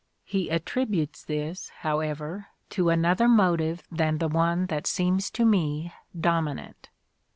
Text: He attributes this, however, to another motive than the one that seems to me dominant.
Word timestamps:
He 0.23 0.49
attributes 0.49 1.23
this, 1.23 1.69
however, 1.81 2.47
to 2.71 2.89
another 2.89 3.27
motive 3.27 3.83
than 3.91 4.17
the 4.17 4.27
one 4.27 4.65
that 4.65 4.87
seems 4.87 5.29
to 5.29 5.45
me 5.45 5.93
dominant. 6.19 6.89